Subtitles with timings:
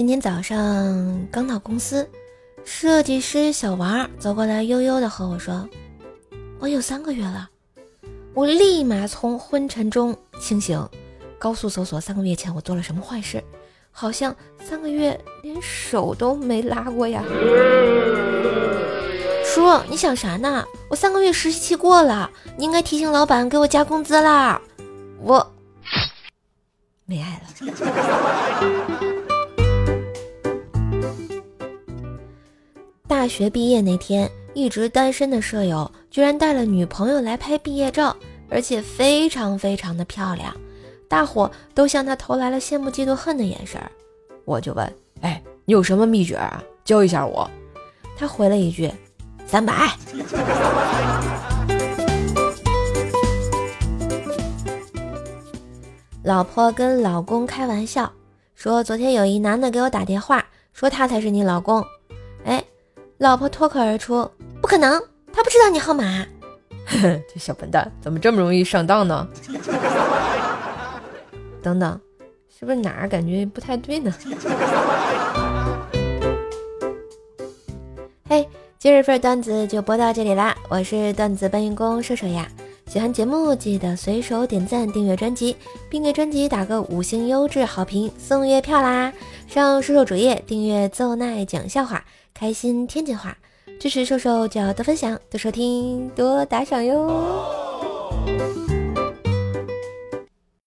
[0.00, 2.08] 今天早上刚到公司，
[2.64, 5.68] 设计师小王走过来，悠悠的和我说
[6.58, 7.50] ：“我有三个月了。”
[8.32, 10.88] 我立马从昏沉中清醒，
[11.38, 13.44] 高速搜索三个月前我做了什么坏事，
[13.92, 17.22] 好像三个月连手都没拉过呀。
[19.44, 20.64] 叔，你想啥呢？
[20.88, 24.58] 我三个月实习期过了，你应该提醒老板给我加工资啦。
[25.22, 25.46] 我
[27.04, 28.99] 没爱了。
[33.10, 38.16] 大学毕业那天，一直单身的舍友居然带了女朋友来拍毕业照，
[38.48, 40.54] 而且非常非常的漂亮，
[41.08, 43.90] 大伙都向他投来了羡慕、嫉妒、恨的眼神儿。
[44.44, 46.62] 我就问：“哎，你有什么秘诀啊？
[46.84, 47.50] 教一下我。”
[48.16, 48.88] 他回了一句
[49.44, 49.88] ：“三百。
[56.22, 58.10] ”老婆跟老公开玩笑
[58.54, 61.84] 说：“昨天有一男的给我打电话，说他才是你老公。”
[63.20, 64.26] 老婆脱口而出
[64.62, 64.98] ：“不可能，
[65.30, 66.24] 他不知道你号码。
[67.02, 69.28] ”这小笨蛋怎么这么容易上当呢？
[71.62, 72.00] 等等，
[72.58, 74.10] 是不是哪儿感觉不太对呢？
[78.26, 80.56] 嘿，今日份段子就播到这里啦！
[80.70, 82.48] 我是段子搬运工射手呀，
[82.86, 85.54] 喜欢节目记得随手点赞、订阅专辑，
[85.90, 89.12] 并给专辑打个五星优质好评，送月票啦！
[89.50, 93.36] 上瘦瘦主页订阅奏奈讲笑话，开心天津话。
[93.80, 97.79] 支持瘦瘦就要多分享、多收听、多打赏哟。